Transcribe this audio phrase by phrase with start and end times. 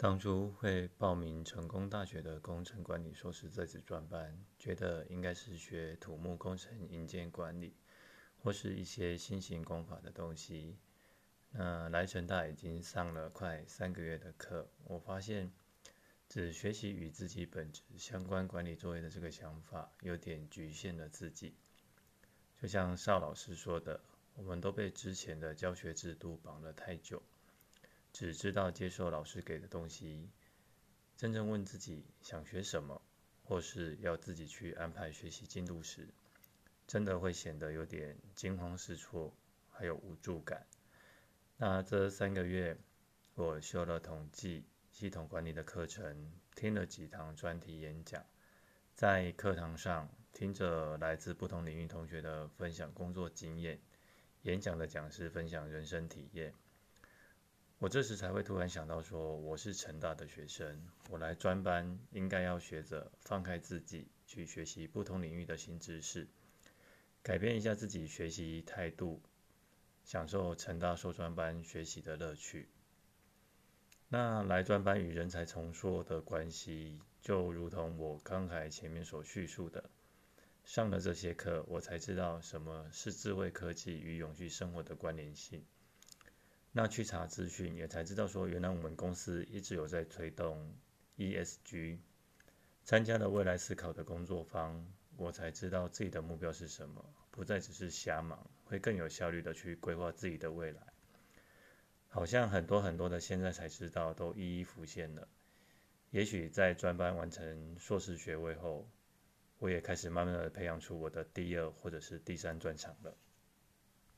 [0.00, 7.74] 当初会报名成功大学的工程管理硕士在职专班，觉得应该是学土木工程、营建管理，
[8.40, 10.78] 或是一些新型工法的东西。
[11.50, 15.50] 那来成大已经上了快三个月的课，我发现
[16.28, 21.56] 只学习与自己本职相关管理作业的这个想法，有点局限了自己。
[22.62, 24.00] 就像邵老师说的，
[24.36, 27.20] 我们都被之前的教学制度绑了太久。
[28.18, 30.28] 只知道接受老师给的东西，
[31.16, 33.00] 真正问自己想学什么，
[33.44, 36.08] 或是要自己去安排学习进度时，
[36.84, 39.32] 真的会显得有点惊慌失措，
[39.70, 40.66] 还有无助感。
[41.58, 42.76] 那这三个月，
[43.36, 48.26] 我修了统计、系统管理的课程，听了几堂专题演讲，
[48.96, 53.78] 在课堂上听着来自不同领域同学的分享工作经验，
[54.42, 56.52] 演讲的讲师分享人生体验。
[57.80, 66.26] 我这时才会突然想到，说我是成大的学生，我来专班应该要学着放开自己，去学习不同领域的新知识，
[67.22, 69.22] 改变一下自己学习态度，
[70.04, 72.68] 享受成大硕专班学习的乐趣。
[74.08, 79.88] 那来专班与人才重塑的关系，就如同我刚才前面所叙述的，
[80.64, 85.64] 上了这些课，我才知道什么是智慧科技与永续生活的关联性。
[86.72, 90.74] 那去查资讯，也才知道说，原来我们公司一直有在推动
[91.16, 91.98] ESG，
[92.84, 100.80] 参加了未来思考的工作坊，我才知道自己的目标是什么，不再只是瞎忙，会更有效率的去规划自己的未来。
[102.06, 105.28] 好像很多很多的现在才知道，都一一浮现了。
[106.10, 108.88] 也许在专班完成硕士学位后，
[109.58, 113.16] 我也开始慢慢的培养出我的第二或者是第三专长了。